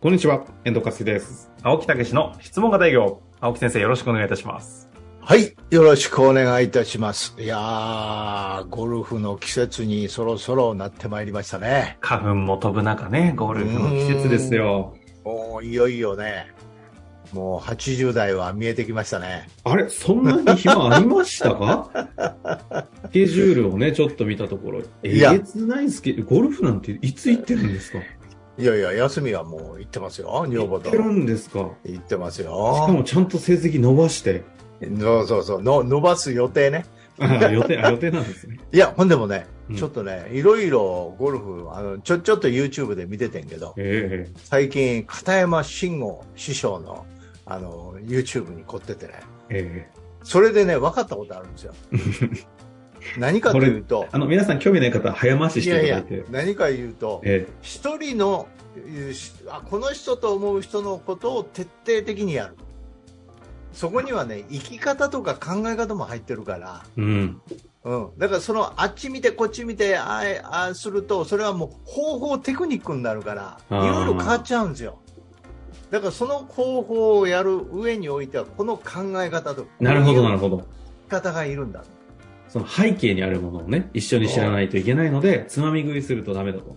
[0.00, 1.50] こんにちは、遠藤和樹です。
[1.60, 3.20] 青木武の質問型営業。
[3.40, 4.88] 青木先生、よろしくお願いいたします。
[5.20, 5.56] はい。
[5.70, 7.34] よろしくお願いいたします。
[7.36, 11.98] いやー、ゴルフの季節にそろそろなってまいりましたね。
[12.00, 14.94] 花粉も飛ぶ中ね、ゴルフの季節ですよ。
[15.24, 16.46] もういよいよね、
[17.32, 19.48] もう80代は見えてきましたね。
[19.64, 21.90] あれ、そんなに暇ありましたか？
[23.06, 27.98] スケジュールをね、ちょっと見たところ、えいやげつないスケゴルフなんていつ行ってるんですか？
[28.58, 30.98] いやいや、休みはもう行ってますよ、女房と行って。
[30.98, 31.70] るんですか？
[31.84, 32.88] 行ってますしかよ。
[32.88, 34.42] もちゃんと成績伸ばして。
[35.00, 36.84] そうそうそうの、伸ばす予定ね。
[37.20, 38.58] あ 予定、あ、予定なんですね。
[38.72, 47.04] いや、ほんでもね、うんちょっとね、いろいろゴルフ、あの、ちょ、ちょっと YouTube で見ててんけど、え最近、片山慎吾師匠の、
[47.44, 49.14] あの、YouTube に凝っててね、
[49.50, 51.74] ええそれでね、分かったことあるんですよ。
[53.16, 58.48] 何かというとえ、あの、皆さん興味ない方は早回ししていただいて。、何か言うと、え一人の、
[59.48, 62.54] あこの人と思う人のことを徹底的にやる。
[63.72, 67.40] そこにはね、生き方とか考え方も入ってるから、えうん。
[67.84, 68.10] うん。
[68.18, 74.98] だからその、あっち見てこっち見て、あああすると、それはもう方法テクニックになるから、いろいろ変わっちゃうんですよ。
[75.90, 80.66] だからその方法をやる上においては、この考え方と、なるほど、なこるほど。
[81.08, 81.84] 方がいるんだ。
[82.48, 86.76] その背景にあるものをね、一緒に知らないといけないので、つまみ食いするとダメだと。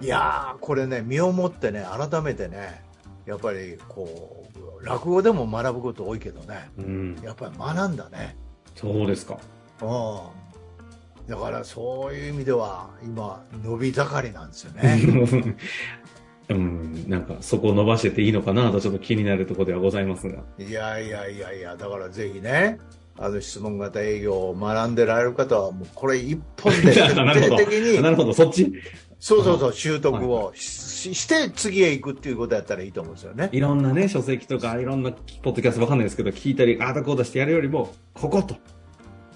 [0.00, 2.82] いやー、これね、身をもってね、改めてね、
[3.24, 4.46] やっぱりこ
[4.82, 7.16] う、落語でも学ぶこと多いけどね、うん。
[7.22, 8.36] やっぱり学んだね。
[8.74, 9.38] そうですか。
[9.82, 11.28] うん。
[11.28, 15.00] だからそういう意味では、今、伸び盛りなんですよね。
[16.48, 20.44] うん、なんかそこを伸ばしてていいのかなとちょっと気になるところではございますが。
[20.58, 22.78] いやいやいやいや、だからぜひね、
[23.18, 28.72] あの質問型営業を学んでられる方は、もうこれ一本で 徹底的にな、るほど、そっち？
[29.18, 33.48] そうそうそう、習得をしして次へ行くっていうことやったらいいと思うんですよね。
[33.52, 38.56] いろんなね、書籍とか、いろんなポッドキャストわかんないですけど、聞いたり、ああだこうだしてやるよりも、ここと。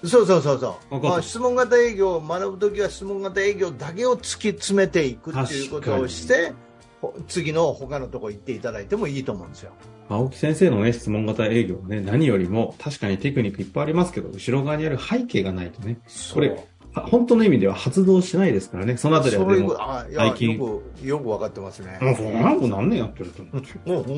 [0.07, 0.99] そうそうそうそう。
[0.99, 6.53] まあ、質問型営業を学ぶときは質問型営業だけを突き詰めていくっていうことをして、
[7.01, 9.71] ほ次の他のところ行っていただいてもいいと思うんですよ。
[10.11, 15.99] 青木先生のね、質問型営業ね、何よりも、確かにテクニックいっぱいありますけど、後ろ側にある背景がないとね、
[16.33, 16.49] これ、
[16.93, 19.77] は本当の意味では発動しないですからね、そのあたりはでも
[20.13, 21.97] 最近よく、よく分かってますね。
[22.01, 22.11] も
[22.59, 23.89] う何年やってると思って。
[23.89, 24.13] もう、も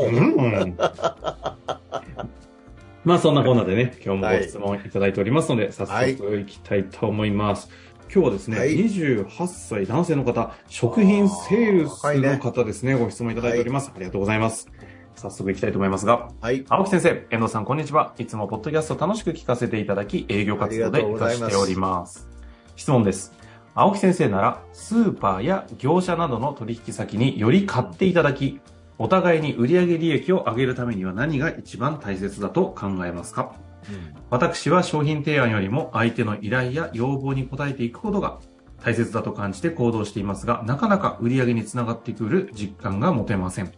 [0.00, 0.76] う、うん
[3.04, 7.70] まあそんなこんなでね、今日もご質問いただいておりますので、早速いきたいと思います。
[8.12, 13.92] 今日はですね、はい28歳男性の方、食品セールスの方ですね、ご質問いただいております。
[13.94, 14.68] ありがとうございます。
[15.16, 16.64] 早速いきたいと思いますが、はい。
[16.68, 18.14] 青木先生、遠藤さん、こんにちは。
[18.18, 22.28] いつもポッドキャスト楽しく聞かせていただき、営業活動で活かしております。
[22.76, 23.32] 質問です。
[23.74, 28.60] 青木先生なら、スーパーや業者などの取引先により買っていただき、
[28.98, 33.54] お互いに売上利益を上げるためには何が一番大切だと考えますか？
[34.30, 38.38] 私は商品提案よりも相手の依頼や要望に応えていくことが
[38.82, 43.72] 大切だと感じて行動していますが、なかなか売り上げにつながってくる実感が持てません。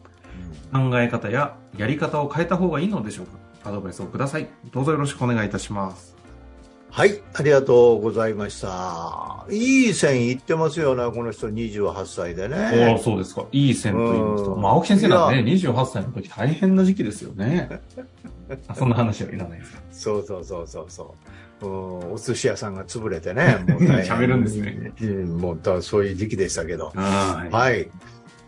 [0.72, 3.70] 考え方ややり方を変えた方がいいのでしょうか？
[3.70, 4.48] アドバイスをください。
[4.72, 6.16] どうぞよろしくお願いいたします。
[6.90, 9.46] はい、ありがとうございました。
[9.50, 13.00] いい線いってますよね、この人28歳でおおね。
[13.02, 13.44] そうですか。
[13.52, 14.54] いい線と言いますと。
[14.54, 17.80] うんまあ、青木先生なんてね、28歳の時大変な時期ですよね。
[18.68, 19.78] あ そんな話はいらないですか。
[19.92, 21.14] そうそうそうそうそ
[21.62, 21.66] う。
[21.66, 24.92] うんお寿司屋さんが潰れてね、 もう喋るんですね。
[25.02, 26.92] うんもうだそういう時期でしたけど。
[26.94, 27.52] はい。
[27.52, 27.90] はい。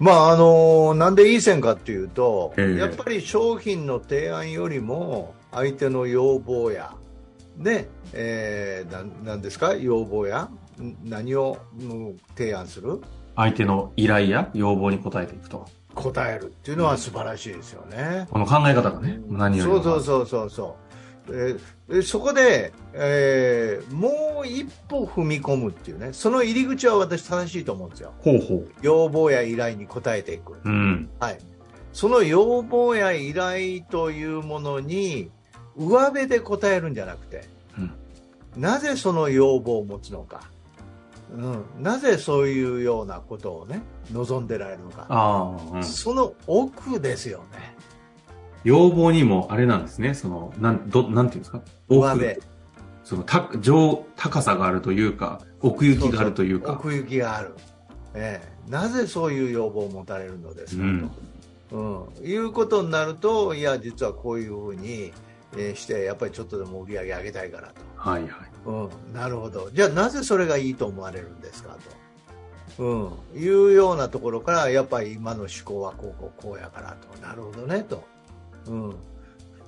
[0.00, 6.92] まあ、あのなんでいい線かっていうと、ええやっぱり商品の提案よりも、相手の要望や、
[7.56, 10.48] ね、えー、なんなんですか、要望や、
[10.80, 13.02] ん何をうん提案する？
[13.36, 15.68] 相手の依頼や要望に応えていくと。
[15.94, 18.26] 答えるっていうのは素晴らしいですよね。
[18.30, 19.82] この考え方がね、何よりも。
[19.82, 20.89] そうそうそうそうそう。
[21.32, 21.60] えー
[21.90, 28.12] でそこで、えーもう一歩踏み込むっていうね、その入り口は私正しいと思うんですよ。
[28.20, 28.68] ほうほう。
[28.80, 30.54] 要望や依頼に応えていく。
[30.64, 31.10] うん。
[31.18, 31.38] はい。
[31.92, 35.30] その要望や依頼というものに、
[35.76, 37.44] 上辺で答えるんじゃなくて、
[37.76, 37.92] うん
[38.56, 40.42] なぜその要望を持つのか、
[41.32, 43.82] うん、なぜそういうようなことをね、
[44.12, 45.84] 望んでられるのか、うん。
[45.84, 47.76] その奥ですよね。
[48.64, 50.14] 要望にもあれなんですね。
[50.14, 51.62] その、なん、ど、なんていうんですか？
[51.88, 52.36] 上辺。
[53.04, 56.72] その、た、上、高さがあるというか、奥行きがあるというか。
[56.72, 57.54] 奥行きがある、
[58.14, 61.10] ええ、なぜそういう要望を持たれるのですか、うん。
[61.70, 65.12] と、うん、いうことになるといや実はこういうふうに、
[65.56, 68.30] えーしてやっぱりちょっとでも売り上げ上げたいからはいはい。
[68.64, 69.70] と、うん、なるほど。
[69.72, 71.76] じゃあなぜそれがいいと思われるんですか
[72.78, 77.20] うん、いうようなところからやっぱり今の思考はこうこうこうやからと。
[77.20, 78.04] なるほどねと、
[78.66, 78.94] うん、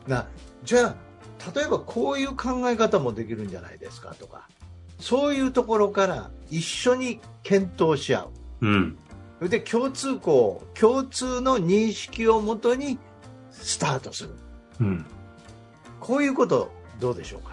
[0.06, 0.26] な
[0.64, 0.94] じゃあ
[1.54, 4.48] 例えばこういう考え方もできるんじゃないですかとか。
[5.00, 8.30] そういうところから一緒に検討し合う、
[8.60, 8.98] うん、
[9.38, 13.00] それで共通項共通の認識をもとに
[13.50, 14.30] スタートする、
[14.80, 15.04] うん、
[15.98, 17.50] こういうことどうでしょうか？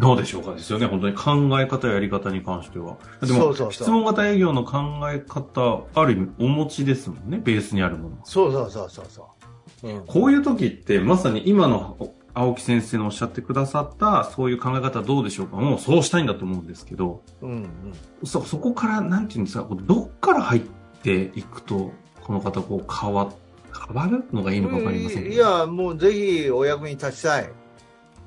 [0.00, 2.96] どうでしょうかですよね、本当に考え方やり方に関しては。
[3.20, 4.78] でも、質問型営業の考
[5.12, 8.16] え方、ある意味お持ちですもんね、ベースにあるもの。
[8.24, 9.26] そうそうそうそうそう、
[9.82, 10.06] うん。
[10.06, 11.96] こういう時って、まさに今の
[12.34, 15.56] 青木先生のおっしゃってくださった、そういう考え方どうでしょうか。
[15.56, 17.66] もうそうしたいんだと思うんですけど、うんうん、
[18.24, 20.62] そ、そこから、なんていうんですか、どっから入っ
[21.02, 21.92] ていくと、
[22.22, 23.32] この方、こう、変わ、
[23.86, 27.50] 変わるのがいいのかわかりません、いや、もうぜひお役に立ちたい。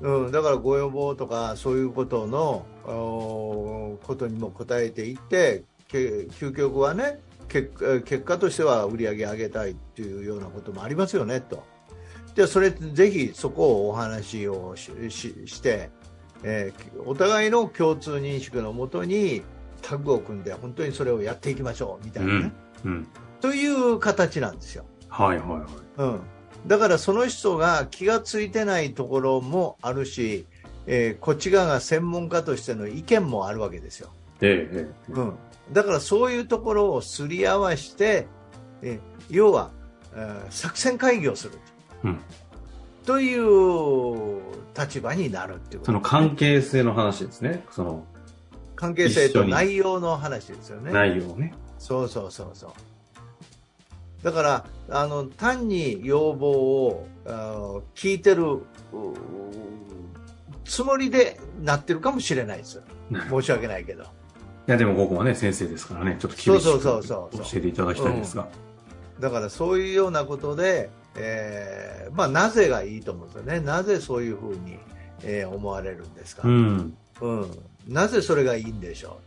[0.00, 7.20] うん、だからご要望とかそういうことのことにも応えていって究極はね
[7.52, 11.62] 結結果としては売り上げ上げたいっていうようなこともありますよねと。
[12.34, 15.90] じゃあそれぜひそこをお話をしして、
[16.42, 19.42] えー、お互いの共通認識のもとに
[19.82, 22.52] タッグを組んで本当にそれをやっていきましょうみたいなね、
[22.84, 23.06] うんうん、
[23.40, 24.86] という形なんですよ。
[25.08, 25.60] はいはいはい。
[25.98, 26.20] うん、
[26.66, 30.46] だからその人が気がついてないところもあるし、
[30.86, 34.08] えー、こっち側が専門家としての意見もあるわけですよ。
[34.40, 35.34] ええうん、
[35.72, 38.26] だからそういうところをすり合わせて、
[38.82, 39.70] えー、要は、
[40.14, 41.58] えー、作戦会議をする、
[42.04, 42.18] うん、
[43.06, 44.40] という
[44.76, 47.64] 立場になるっていう、ね、その関係性の話ですね。
[47.70, 48.04] その
[48.76, 50.92] 関係性と内容の話ですよね。
[50.92, 51.54] 内容ね。
[51.78, 52.70] そうそうそうそう。
[54.22, 57.06] だからあの単に要望を
[57.94, 58.62] 聞いてる
[60.64, 62.80] つもりでなってるかもしれないです
[63.10, 64.04] 申し訳ないけど
[64.68, 68.46] いやでも僕はね先生ですからねちょっと厳しく教えていただきたいですが、
[69.16, 73.60] うん、だからそういうようなことで、えーまあ、なぜがいいと思うんですよね。
[73.60, 74.78] なぜそういうふうに、
[75.24, 76.96] えー、思われるんですか、うん。
[77.20, 77.50] うん、
[77.88, 79.18] なぜそれがいいんでしょ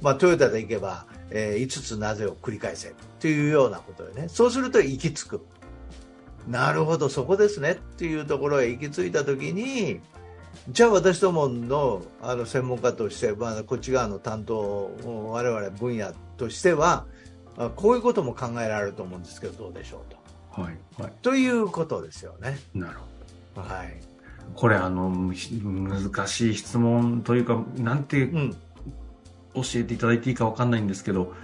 [0.00, 0.04] う。
[0.04, 4.28] まあ、トヨタで行けばえー、5つなぜを繰り返せというようなことでね。
[4.28, 5.46] そうすると行き着く。
[6.46, 10.00] なるほどそこですねっていうところへ行き着いた時に
[10.68, 17.06] じゃあ私どものあの専門家として、まあ、こっち側の担当我々分野としては
[17.76, 20.12] こういうことも考えられると思うんですけどどうでしょう
[20.54, 20.62] と。
[20.62, 22.58] はいはい、ということですよね。
[22.74, 22.96] なる
[23.54, 23.68] ほど。
[23.68, 23.96] はい、
[24.54, 28.56] これあの難しい質問というかなんて、うん
[29.56, 31.34] 教えていただいていいか分かんないんですけど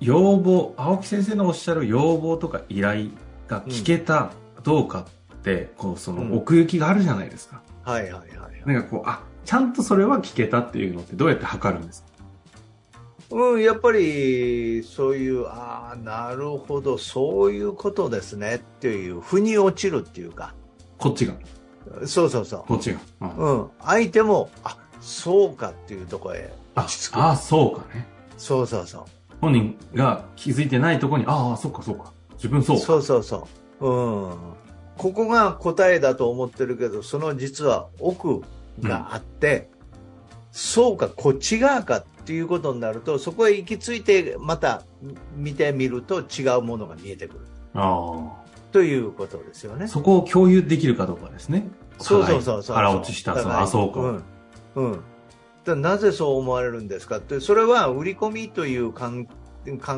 [0.00, 3.08] 要望青木先生のおっしゃる要望とか依頼
[3.48, 4.30] が聞けた
[4.62, 12.04] どうかって、うん、こうその奥行きがあるじゃないですか、うん、はいはいはい、はい、なんかこうあちゃんとそれは聞けたっていうのってどうやって測るんです
[13.30, 13.36] か？
[13.36, 20.54] うん、やっぱりそういうああなるほどそういうことですねっていう腑に落ちるっていうか
[20.98, 21.34] こっちが？
[22.06, 27.16] そうそうそうこっちが、うん、うん、相手もあそうかっていうところへ落ち着く。
[27.16, 28.06] ああ、そうかね。
[28.36, 29.04] そうそうそう。
[29.40, 32.12] 本人が気づいてないところに、ああ、そうかそうか。
[32.34, 32.82] 自分そうか。
[32.82, 33.48] そうそうそ
[33.80, 33.88] う。
[33.88, 34.36] うん。
[35.00, 38.42] ここが答えだと思ってるけど、その実は奥
[38.82, 39.96] があって、うん、
[40.52, 44.82] そうか、こっち側かっていうことになると、そこへ行き着いて、また
[45.34, 47.40] 見てみると違うものが見えてくる。
[48.72, 49.88] ということですよね。
[49.88, 51.66] そこを共有できるかどうかですね。
[51.98, 52.76] そうそうそうそう。
[52.76, 54.00] 腹落ちした、その、あ、そうか。
[54.00, 54.22] うん。
[54.74, 55.00] うん
[55.64, 59.26] なぜそう思われるんですかってそれは売り込みという感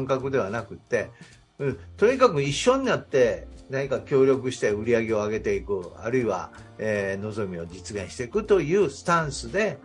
[0.07, 1.11] 覚ではなくて、
[1.59, 9.79] うん、とにかく一緒になって何か協力して売り上げを上げていくあるいは、えー、望みを実現していくというスタンスで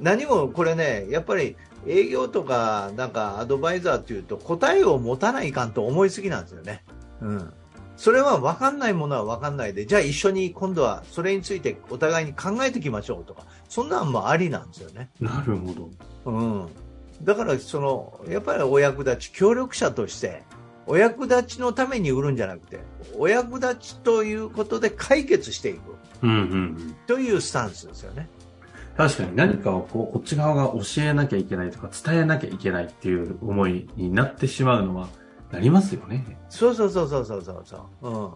[0.00, 6.84] 何もこれねやっぱり営業とかなんかアドバイザーというと答えを持たないかんと思いすぎなんですよね。
[7.20, 7.52] うん
[7.98, 15.10] それは分かんないものは分かんないで、じゃあ一緒に今度はそれについてお互いに考えていきましょうとか、そんなんもありなんですよね。
[15.20, 15.90] なるほど。
[16.30, 16.68] うん。
[17.24, 20.44] だからその、やっぱりお役立ち、協力者として、
[20.88, 22.80] お役立ちのために売るんじゃなくて、
[23.18, 25.80] お役立ちということで解決していく。
[26.22, 28.28] うんうんうん、というスタンスですよね。
[28.96, 35.08] 確かに何かをこうこっち側が教えなきゃいけないとか伝えなきゃいけないっていう思いになってしまうのは
[35.52, 36.38] なりますよね。
[36.48, 38.10] そうそうそうそうそうそうそう。
[38.10, 38.30] うん。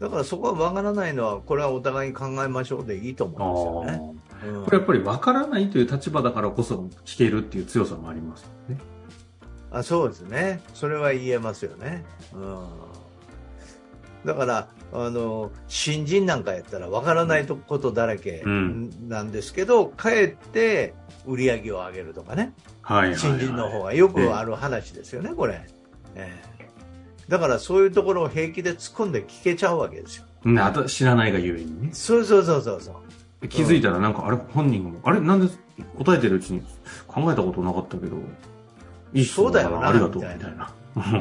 [0.00, 4.56] だからそこはわからないのは、これはお互いに考えましょうでいいと思うんですよね。
[4.56, 8.78] うん、これやっぱりわからないという立場だからこそ聞けるっていう強さもありますね。
[9.72, 10.62] あそうですね。
[10.74, 12.04] それは言えますよね。
[12.34, 12.66] うん。
[14.24, 20.94] だから、あの新人なんかやったらわからないことだらけなんですけど、かえって
[21.26, 22.52] 売り上げを上げるとかね、
[22.82, 25.66] はい、新人の方がよくある話ですよね、これ、
[26.14, 30.24] えー、だからそういうところを平気で突っ込んで聞けちゃうわけですよ。
[30.60, 31.90] あと知らないがゆえにね。
[31.92, 32.92] そうそうそうそうそ
[33.42, 33.48] う。
[33.48, 35.52] 気づいたらなんか、あれ、本人も、あれ、なんで
[35.98, 36.62] 答えてるうちに
[37.08, 38.16] 考えたことなかったけど、
[39.14, 40.72] いいそうだよな、ありがとう、みたいな。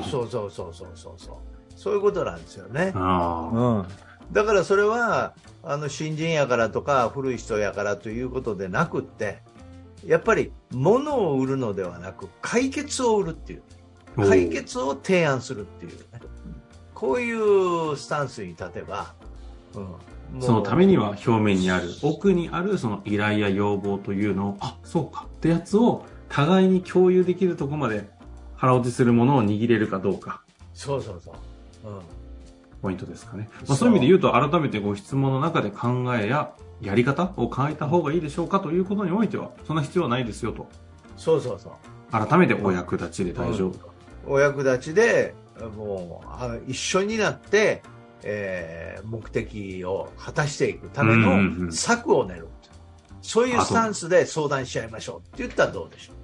[0.09, 1.35] そう そうそうそうそうそう。
[1.75, 2.93] そういうことなんですよね。
[2.95, 3.85] うん、
[4.31, 5.33] だからそれは、
[5.63, 9.41] あの、新人やからとか、古い人やからということでなくって、
[10.05, 13.63] やっぱり物を売るのではなく、解決を売るっていう。
[14.15, 16.05] 解決を提案するっていうね。
[16.93, 19.13] こういうスタンスに立てば、
[20.33, 28.09] うん、そのためには表面にある、奥にあるその依頼や要望というのを、あ、そうかってやつを互いに共有できるところまで
[28.55, 30.41] 腹落ちするものを握れるかどうか。
[30.73, 31.31] そうそうそ
[31.83, 31.89] う。
[31.89, 32.01] うん。
[32.81, 33.49] ポイントですかね。
[33.67, 40.67] まあ、そういう意味で言うと、改めてご質問の中で考えややり方を変えた方がいいでしょうかということにおいては、そんな必要はないですよと。
[41.17, 42.11] そうそうそう。
[42.11, 43.91] 改めてお役立ちで大丈夫と。
[44.25, 45.35] お役立ちで、
[45.77, 46.23] も
[46.67, 47.83] う、一緒になって、
[48.23, 52.51] えー、目的を果たしていくための策を練る、うんうんうん。
[53.21, 56.20] そういうスタンスで相談しちゃいましょうって言ったらどうでしょう。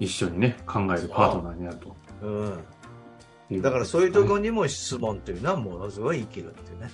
[0.00, 1.96] 一緒にね、考えるパートナーになると。
[2.22, 3.62] うん。
[3.62, 6.90] だからそういうところにも質問っていうのはものすごい生きるっていうね。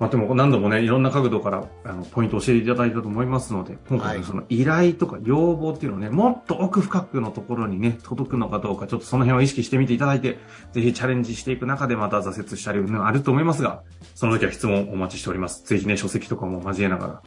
[0.00, 10.38] まあ、でも何度もね、いろんな角度からあのポイントを教えていただいたと思いますので、今回のその依頼とか要望っていうのをね、もっと奥深くのところにね、届くのかどうか、ちょっとその辺を意識してみていただいて、
[10.72, 13.82] ぜひチャレンジしていく中でまた挫折したりあると思いますが、
[14.16, 15.64] その時は質問お待ちしております。
[15.64, 17.22] ぜひね、書籍とかも交えながら。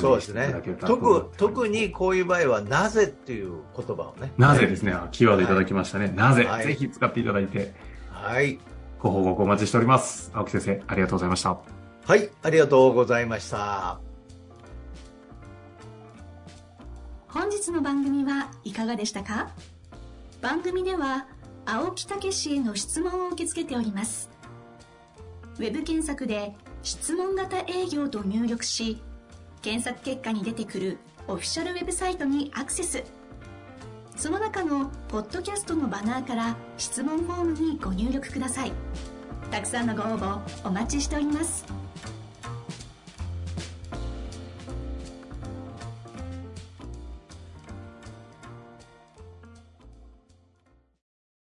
[0.00, 0.54] そうですね。
[0.80, 4.32] 特特にこういう場合は、なぜっていう言葉をね。
[4.36, 4.94] なぜですね。
[5.10, 6.06] キーワードいただきましたね。
[6.06, 7.72] はい、なぜ、はい、ぜひ使っていただいて。
[8.10, 8.58] はい。
[8.98, 10.30] ご報告お待ちしております。
[10.34, 11.58] 青木先生、ありがとうございました。
[12.06, 13.98] はい、ありがとうございました。
[17.28, 19.50] 本日の番組はいかがでしたか？
[20.42, 21.28] 番組では、
[21.64, 24.28] 青木武氏への質問を受け付けております。
[25.58, 29.02] ウェブ検索で質問型営業と入力し、
[29.62, 30.98] 検索結果に出てくる
[31.28, 33.20] オフィシャルウェブサイトにアクセス。
[34.20, 38.72] その中のポッドキャストのバナーから質問フォームにご入力ください
[39.50, 41.64] たくさんのご応募お待ちしております